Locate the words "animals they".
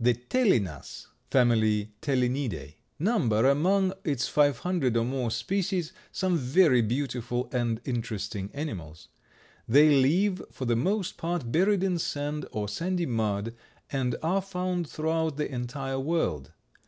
8.54-9.90